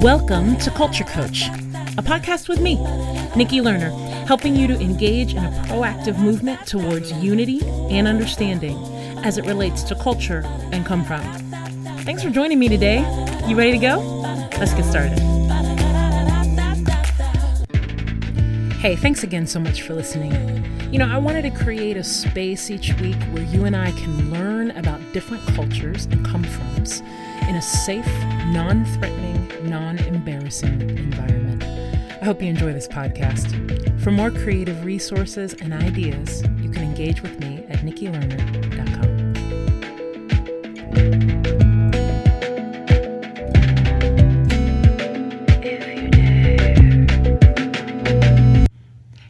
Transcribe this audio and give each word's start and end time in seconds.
Welcome 0.00 0.56
to 0.58 0.70
Culture 0.70 1.02
Coach, 1.02 1.48
a 1.98 2.02
podcast 2.02 2.48
with 2.48 2.60
me, 2.60 2.76
Nikki 3.34 3.58
Lerner, 3.58 3.90
helping 4.26 4.54
you 4.54 4.68
to 4.68 4.78
engage 4.80 5.34
in 5.34 5.44
a 5.44 5.50
proactive 5.66 6.18
movement 6.18 6.64
towards 6.64 7.10
unity 7.14 7.60
and 7.90 8.06
understanding 8.06 8.76
as 9.24 9.36
it 9.36 9.46
relates 9.46 9.82
to 9.82 9.96
culture 9.96 10.42
and 10.70 10.86
come 10.86 11.04
from. 11.04 11.22
Thanks 12.04 12.22
for 12.22 12.30
joining 12.30 12.60
me 12.60 12.68
today. 12.68 12.98
You 13.48 13.56
ready 13.56 13.72
to 13.72 13.78
go? 13.78 13.98
Let's 14.58 14.74
get 14.74 14.84
started. 14.84 15.18
Hey, 18.78 18.94
thanks 18.94 19.24
again 19.24 19.48
so 19.48 19.58
much 19.58 19.82
for 19.82 19.94
listening. 19.94 20.32
You 20.92 21.00
know, 21.00 21.08
I 21.08 21.18
wanted 21.18 21.42
to 21.42 21.50
create 21.50 21.96
a 21.96 22.04
space 22.04 22.70
each 22.70 22.94
week 23.00 23.20
where 23.32 23.42
you 23.42 23.64
and 23.64 23.74
I 23.74 23.90
can 23.90 24.30
learn 24.30 24.70
about 24.70 25.00
different 25.12 25.44
cultures 25.48 26.04
and 26.06 26.24
come 26.24 26.44
froms 26.44 27.02
in 27.48 27.54
a 27.54 27.62
safe, 27.62 28.06
non 28.46 28.84
threatening, 28.84 29.48
non 29.68 29.98
embarrassing 29.98 30.80
environment. 30.80 31.62
I 32.20 32.24
hope 32.24 32.42
you 32.42 32.48
enjoy 32.48 32.72
this 32.72 32.88
podcast. 32.88 33.52
For 34.00 34.10
more 34.10 34.32
creative 34.32 34.84
resources 34.84 35.54
and 35.54 35.72
ideas, 35.72 36.42
you 36.60 36.70
can 36.70 36.82
engage 36.82 37.22
with 37.22 37.38
me 37.38 37.64
at 37.68 37.78
nikkilerner.com. 37.80 39.26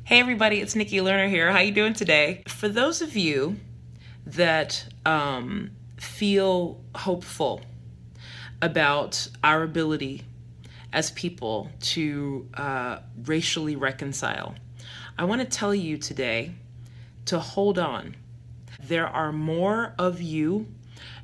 Hey 0.04 0.20
everybody, 0.20 0.60
it's 0.60 0.74
Nikki 0.74 0.98
Lerner 0.98 1.28
here. 1.28 1.52
How 1.52 1.58
you 1.58 1.72
doing 1.72 1.92
today? 1.92 2.44
For 2.48 2.68
those 2.68 3.02
of 3.02 3.14
you 3.14 3.56
that 4.24 4.86
um, 5.04 5.72
feel 5.98 6.80
hopeful 6.94 7.60
about 8.62 9.28
our 9.44 9.62
ability 9.62 10.22
as 10.92 11.10
people 11.12 11.70
to 11.80 12.48
uh, 12.54 12.98
racially 13.24 13.76
reconcile, 13.76 14.54
I 15.18 15.24
want 15.24 15.40
to 15.42 15.46
tell 15.46 15.74
you 15.74 15.98
today 15.98 16.52
to 17.26 17.38
hold 17.38 17.78
on. 17.78 18.16
There 18.82 19.06
are 19.06 19.32
more 19.32 19.94
of 19.98 20.20
you 20.20 20.66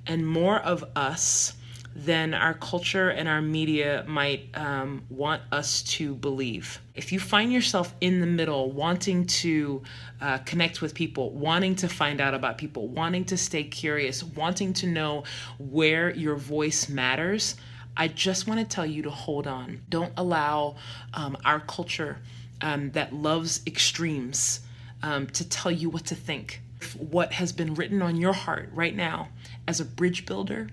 and 0.07 0.27
more 0.27 0.59
of 0.59 0.84
us 0.97 1.55
than 1.95 2.35
our 2.35 2.55
culture 2.55 3.11
and 3.11 3.29
our 3.29 3.43
media 3.43 4.05
might 4.07 4.48
um, 4.55 5.03
want 5.11 5.43
us 5.53 5.83
to 5.83 6.15
believe. 6.15 6.81
If 6.95 7.12
you 7.12 7.21
find 7.21 7.53
yourself 7.53 7.95
in 8.01 8.21
the 8.21 8.27
middle, 8.27 8.71
wanting 8.73 9.27
to 9.27 9.83
uh, 10.20 10.39
connect 10.39 10.81
with 10.81 10.95
people, 10.95 11.31
wanting 11.33 11.77
to 11.77 11.89
find 11.89 12.20
out 12.20 12.35
about 12.35 12.59
people, 12.59 12.89
wanting 12.89 13.25
to 13.27 13.37
stay 13.37 13.65
curious, 13.65 14.23
wanting 14.23 14.73
to 14.75 14.87
know 14.87 15.25
where 15.59 16.11
your 16.15 16.37
voice 16.37 16.89
matters, 16.89 17.57
I 17.97 18.09
just 18.09 18.47
want 18.47 18.61
to 18.61 18.67
tell 18.67 18.87
you 18.87 19.03
to 19.03 19.11
hold 19.11 19.47
on. 19.47 19.83
Don't 19.91 20.13
allow 20.17 20.77
um, 21.13 21.37
our 21.45 21.61
culture 21.61 22.19
um, 22.63 22.91
that 22.93 23.13
loves 23.13 23.61
extremes 23.67 24.61
um, 25.03 25.27
to 25.29 25.48
tell 25.48 25.70
you 25.70 25.91
what 25.91 26.07
to 26.07 26.15
think. 26.15 26.63
What 26.97 27.33
has 27.33 27.53
been 27.53 27.75
written 27.75 28.03
on 28.03 28.17
your 28.17 28.33
heart 28.33 28.71
right 28.73 28.95
now 28.95 29.29
as 29.67 29.81
a 29.81 29.85
bridge 29.85 30.27
builder 30.27 30.69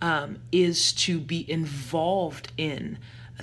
um, 0.00 0.38
is 0.52 0.92
to 0.94 1.18
be 1.18 1.50
involved 1.50 2.52
in 2.56 2.98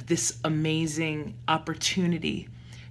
this 0.06 0.40
amazing 0.44 1.38
opportunity 1.48 2.48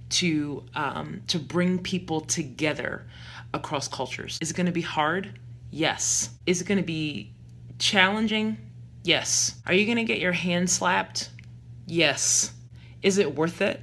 to 0.09 0.63
um, 0.75 1.21
to 1.27 1.39
bring 1.39 1.79
people 1.79 2.21
together 2.21 3.07
across 3.53 3.87
cultures. 3.87 4.37
Is 4.41 4.51
it 4.51 4.57
going 4.57 4.65
to 4.65 4.71
be 4.71 4.81
hard? 4.81 5.39
Yes. 5.71 6.29
Is 6.45 6.61
it 6.61 6.67
going 6.67 6.77
to 6.77 6.83
be 6.83 7.33
challenging? 7.79 8.57
Yes. 9.03 9.55
Are 9.65 9.73
you 9.73 9.85
going 9.85 9.97
to 9.97 10.03
get 10.03 10.19
your 10.19 10.33
hand 10.33 10.69
slapped? 10.69 11.29
Yes. 11.87 12.53
Is 13.01 13.17
it 13.17 13.35
worth 13.35 13.61
it? 13.61 13.81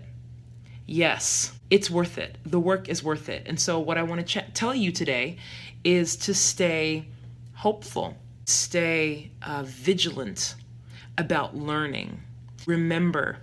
Yes. 0.88 1.52
It's 1.70 1.90
worth 1.90 2.18
it. 2.18 2.38
The 2.44 2.58
work 2.58 2.88
is 2.88 3.04
worth 3.04 3.28
it. 3.28 3.42
And 3.46 3.60
so, 3.60 3.78
what 3.78 3.98
I 3.98 4.02
want 4.02 4.26
to 4.26 4.40
ch- 4.40 4.54
tell 4.54 4.74
you 4.74 4.90
today 4.90 5.36
is 5.84 6.16
to 6.16 6.34
stay 6.34 7.06
hopeful 7.54 8.16
stay 8.48 9.30
uh, 9.42 9.62
vigilant 9.66 10.54
about 11.18 11.54
learning. 11.54 12.20
Remember 12.66 13.38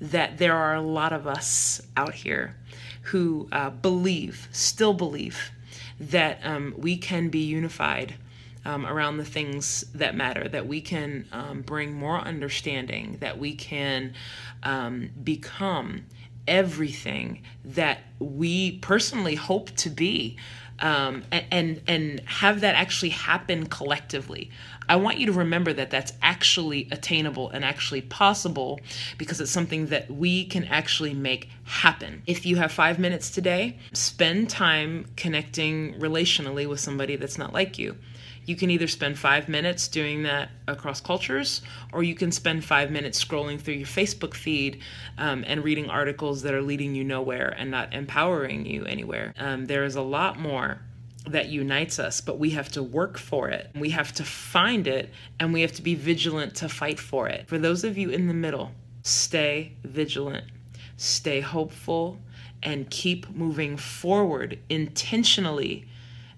that 0.00 0.38
there 0.38 0.54
are 0.54 0.74
a 0.74 0.82
lot 0.82 1.12
of 1.12 1.26
us 1.26 1.80
out 1.96 2.14
here 2.14 2.56
who 3.02 3.48
uh, 3.50 3.70
believe, 3.70 4.48
still 4.52 4.92
believe, 4.92 5.50
that 5.98 6.38
um, 6.42 6.74
we 6.76 6.96
can 6.96 7.28
be 7.28 7.38
unified 7.38 8.14
um, 8.64 8.84
around 8.86 9.16
the 9.16 9.24
things 9.24 9.84
that 9.94 10.14
matter, 10.14 10.48
that 10.48 10.66
we 10.66 10.80
can 10.80 11.26
um, 11.32 11.62
bring 11.62 11.94
more 11.94 12.18
understanding, 12.18 13.16
that 13.20 13.38
we 13.38 13.54
can 13.54 14.12
um, 14.62 15.10
become 15.24 16.04
everything 16.46 17.42
that 17.64 18.00
we 18.18 18.78
personally 18.78 19.34
hope 19.34 19.70
to 19.76 19.90
be 19.90 20.36
um, 20.82 21.22
and 21.30 21.80
and 21.86 22.20
have 22.24 22.60
that 22.60 22.74
actually 22.74 23.10
happen 23.10 23.66
collectively. 23.66 24.50
I 24.88 24.96
want 24.96 25.18
you 25.18 25.26
to 25.26 25.32
remember 25.32 25.72
that 25.72 25.90
that's 25.90 26.12
actually 26.22 26.88
attainable 26.90 27.50
and 27.50 27.64
actually 27.64 28.02
possible 28.02 28.80
because 29.16 29.40
it's 29.40 29.50
something 29.50 29.86
that 29.86 30.10
we 30.10 30.44
can 30.44 30.64
actually 30.64 31.14
make 31.14 31.48
happen. 31.64 32.22
If 32.26 32.44
you 32.44 32.56
have 32.56 32.72
five 32.72 32.98
minutes 32.98 33.30
today, 33.30 33.78
spend 33.92 34.50
time 34.50 35.06
connecting 35.16 35.94
relationally 36.00 36.68
with 36.68 36.80
somebody 36.80 37.14
that's 37.14 37.38
not 37.38 37.52
like 37.52 37.78
you. 37.78 37.96
You 38.44 38.56
can 38.56 38.70
either 38.70 38.88
spend 38.88 39.18
five 39.18 39.48
minutes 39.48 39.88
doing 39.88 40.24
that 40.24 40.50
across 40.66 41.00
cultures, 41.00 41.62
or 41.92 42.02
you 42.02 42.14
can 42.14 42.32
spend 42.32 42.64
five 42.64 42.90
minutes 42.90 43.22
scrolling 43.22 43.60
through 43.60 43.74
your 43.74 43.86
Facebook 43.86 44.34
feed 44.34 44.80
um, 45.18 45.44
and 45.46 45.62
reading 45.62 45.88
articles 45.88 46.42
that 46.42 46.54
are 46.54 46.62
leading 46.62 46.94
you 46.94 47.04
nowhere 47.04 47.54
and 47.56 47.70
not 47.70 47.94
empowering 47.94 48.66
you 48.66 48.84
anywhere. 48.84 49.32
Um, 49.38 49.66
there 49.66 49.84
is 49.84 49.94
a 49.94 50.02
lot 50.02 50.38
more 50.38 50.80
that 51.26 51.48
unites 51.48 51.98
us, 51.98 52.20
but 52.20 52.38
we 52.38 52.50
have 52.50 52.68
to 52.72 52.82
work 52.82 53.16
for 53.16 53.48
it. 53.48 53.70
We 53.76 53.90
have 53.90 54.12
to 54.14 54.24
find 54.24 54.88
it, 54.88 55.10
and 55.38 55.52
we 55.52 55.60
have 55.60 55.72
to 55.72 55.82
be 55.82 55.94
vigilant 55.94 56.56
to 56.56 56.68
fight 56.68 56.98
for 56.98 57.28
it. 57.28 57.46
For 57.46 57.58
those 57.58 57.84
of 57.84 57.96
you 57.96 58.10
in 58.10 58.26
the 58.26 58.34
middle, 58.34 58.72
stay 59.04 59.72
vigilant, 59.84 60.44
stay 60.96 61.40
hopeful, 61.40 62.18
and 62.62 62.90
keep 62.90 63.28
moving 63.30 63.76
forward 63.76 64.58
intentionally 64.68 65.86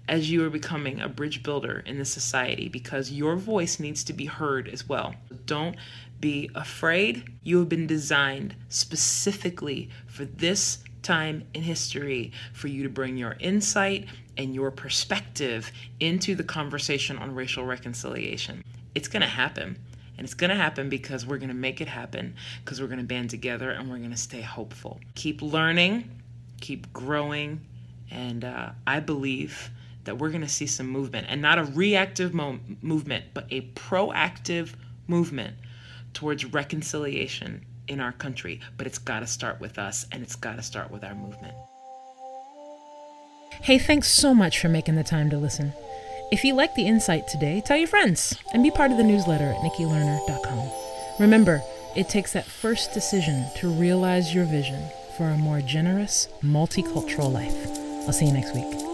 as 0.07 0.29
you 0.29 0.45
are 0.45 0.49
becoming 0.49 1.01
a 1.01 1.09
bridge 1.09 1.43
builder 1.43 1.83
in 1.85 1.97
this 1.97 2.11
society 2.11 2.69
because 2.69 3.11
your 3.11 3.35
voice 3.35 3.79
needs 3.79 4.03
to 4.03 4.13
be 4.13 4.25
heard 4.25 4.67
as 4.67 4.87
well. 4.87 5.15
Don't 5.45 5.75
be 6.19 6.49
afraid. 6.55 7.33
You 7.43 7.59
have 7.59 7.69
been 7.69 7.87
designed 7.87 8.55
specifically 8.69 9.89
for 10.07 10.25
this 10.25 10.83
time 11.01 11.43
in 11.53 11.61
history 11.61 12.31
for 12.53 12.67
you 12.67 12.83
to 12.83 12.89
bring 12.89 13.17
your 13.17 13.35
insight 13.39 14.07
and 14.37 14.53
your 14.53 14.71
perspective 14.71 15.71
into 15.99 16.35
the 16.35 16.43
conversation 16.43 17.17
on 17.17 17.33
racial 17.33 17.65
reconciliation. 17.65 18.63
It's 18.95 19.07
going 19.07 19.21
to 19.21 19.27
happen. 19.27 19.77
And 20.17 20.23
it's 20.23 20.33
going 20.33 20.49
to 20.49 20.55
happen 20.55 20.87
because 20.87 21.25
we're 21.25 21.37
going 21.37 21.49
to 21.49 21.53
make 21.53 21.81
it 21.81 21.89
happen, 21.89 22.35
because 22.63 22.79
we're 22.79 22.87
going 22.87 22.99
to 22.99 23.05
band 23.05 23.29
together 23.29 23.71
and 23.71 23.89
we're 23.89 23.97
going 23.97 24.11
to 24.11 24.17
stay 24.17 24.39
hopeful. 24.39 25.01
Keep 25.15 25.41
learning, 25.41 26.09
keep 26.61 26.91
growing, 26.93 27.59
and 28.09 28.45
uh, 28.45 28.69
I 28.87 29.01
believe 29.01 29.69
that 30.05 30.17
we're 30.17 30.29
going 30.29 30.41
to 30.41 30.47
see 30.47 30.67
some 30.67 30.87
movement 30.87 31.27
and 31.29 31.41
not 31.41 31.59
a 31.59 31.63
reactive 31.63 32.33
mo- 32.33 32.59
movement, 32.81 33.25
but 33.33 33.45
a 33.51 33.61
proactive 33.75 34.73
movement 35.07 35.55
towards 36.13 36.45
reconciliation 36.45 37.65
in 37.87 37.99
our 37.99 38.11
country. 38.13 38.61
But 38.77 38.87
it's 38.87 38.97
got 38.97 39.19
to 39.19 39.27
start 39.27 39.59
with 39.59 39.77
us 39.77 40.05
and 40.11 40.23
it's 40.23 40.35
got 40.35 40.55
to 40.55 40.63
start 40.63 40.89
with 40.89 41.03
our 41.03 41.15
movement. 41.15 41.53
Hey, 43.61 43.79
thanks 43.79 44.09
so 44.09 44.33
much 44.33 44.59
for 44.59 44.69
making 44.69 44.95
the 44.95 45.03
time 45.03 45.29
to 45.29 45.37
listen. 45.37 45.73
If 46.31 46.43
you 46.43 46.53
like 46.55 46.73
the 46.75 46.87
insight 46.87 47.27
today, 47.27 47.61
tell 47.65 47.77
your 47.77 47.87
friends 47.87 48.35
and 48.53 48.63
be 48.63 48.71
part 48.71 48.91
of 48.91 48.97
the 48.97 49.03
newsletter 49.03 49.45
at 49.45 49.57
nikkilerner.com. 49.57 50.71
Remember, 51.19 51.61
it 51.95 52.09
takes 52.09 52.33
that 52.33 52.45
first 52.45 52.93
decision 52.93 53.45
to 53.57 53.69
realize 53.69 54.33
your 54.33 54.45
vision 54.45 54.83
for 55.17 55.29
a 55.29 55.37
more 55.37 55.61
generous, 55.61 56.27
multicultural 56.43 57.31
life. 57.31 57.55
I'll 58.05 58.13
see 58.13 58.25
you 58.25 58.33
next 58.33 58.53
week. 58.53 58.84